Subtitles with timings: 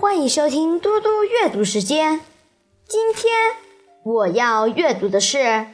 [0.00, 2.20] 欢迎收听嘟嘟阅读时间。
[2.86, 3.32] 今天
[4.04, 5.38] 我要阅读的是《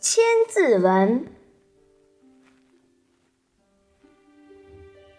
[0.00, 1.26] 千字文》。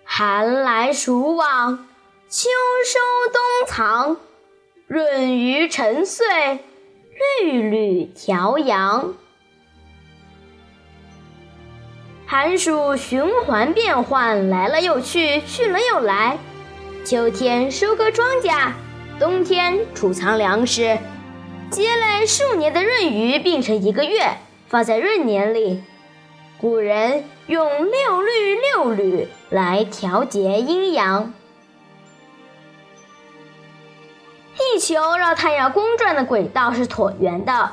[0.04, 1.88] 寒来暑往，
[2.28, 2.50] 秋
[2.86, 3.00] 收
[3.32, 4.18] 冬藏，
[4.90, 6.60] 闰余成岁，
[7.42, 9.14] 律吕调阳。
[12.28, 16.38] 寒暑循环变换，来了又去，去了又来。
[17.06, 18.72] 秋天收割庄稼，
[19.20, 20.98] 冬天储藏粮食，
[21.72, 25.82] 积累数年的闰余并成一个月，放在闰年里。
[26.60, 31.34] 古人用六律六缕来调节阴阳。
[34.56, 37.72] 地球绕太阳公转的轨道是椭圆的。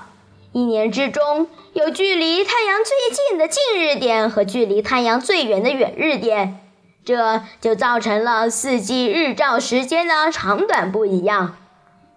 [0.53, 6.66] 一年之中，有距离太阳最近的近日点和距离太阳最远的远日点，
[7.07, 11.57] 这就造成了四季日照时间的长短不一样。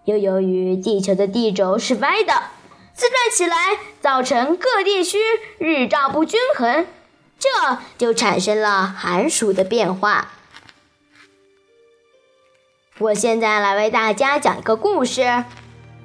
[0.06, 2.34] 又由于地球的地轴是歪的，
[2.94, 5.20] 自转起来造成各地区
[5.60, 6.88] 日照不均衡，
[7.38, 10.30] 这就产生了寒暑的变化。
[12.98, 15.22] 我现在来为大家讲一个故事：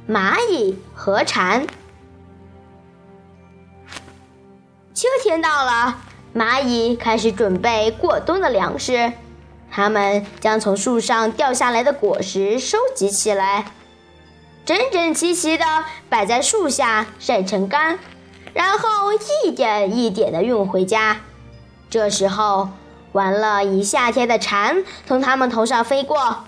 [0.07, 1.67] 蚂蚁和蝉。
[4.93, 5.99] 秋天到了，
[6.35, 9.13] 蚂蚁开始准备过冬的粮食。
[9.71, 13.67] 它们将从树上掉下来的果实收集起来，
[14.65, 15.65] 整整齐齐地
[16.09, 17.99] 摆在树下晒成干，
[18.53, 19.13] 然后
[19.45, 21.21] 一点一点地运回家。
[21.91, 22.69] 这时候，
[23.13, 26.45] 玩了一夏天的蝉从它们头上飞过，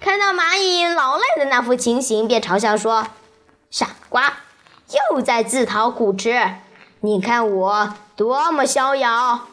[0.00, 3.06] 看到蚂蚁劳累的那副情形，便嘲笑说
[3.70, 4.34] ：“傻瓜，
[5.12, 6.40] 又在自讨苦吃。”
[7.04, 9.46] 你看我多么逍遥！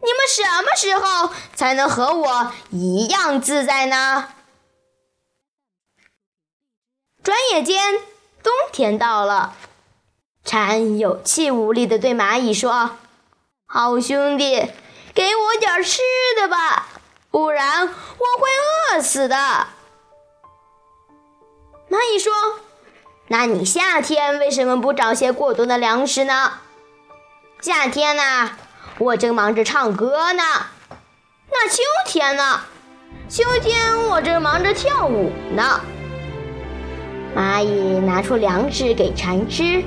[0.00, 4.28] 你们什么时候才能和我一样自在呢？
[7.24, 7.98] 转眼间，
[8.44, 9.56] 冬天到了。
[10.44, 12.90] 蝉有气无力地对蚂蚁说
[13.66, 14.70] ：“好兄弟，
[15.12, 15.98] 给我点吃
[16.40, 16.86] 的吧，
[17.32, 18.48] 不然我会
[18.94, 19.34] 饿死的。”
[21.90, 22.32] 蚂蚁说。
[23.32, 26.50] 那你夏天为什么不找些过冬的粮食呢？
[27.60, 28.50] 夏天呢，
[28.98, 30.42] 我正忙着唱歌呢。
[31.48, 31.76] 那秋
[32.06, 32.60] 天呢？
[33.28, 35.80] 秋天我正忙着跳舞呢。
[37.36, 39.80] 蚂蚁拿出粮食给蝉吃，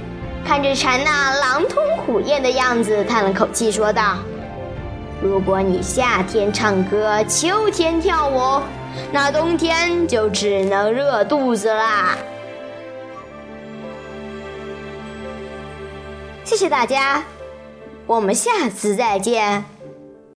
[0.48, 4.20] 看着蝉那狼吞虎咽的样子，叹了口气说道
[5.22, 8.62] ：“如果你夏天唱歌，秋天跳舞，
[9.12, 12.16] 那冬天就只能热肚子啦。”
[16.44, 17.24] 谢谢大家，
[18.06, 19.73] 我们下次再见。